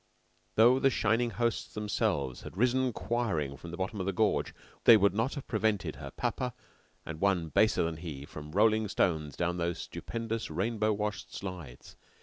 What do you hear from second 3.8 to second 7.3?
of the gorge, they would not have prevented her papa and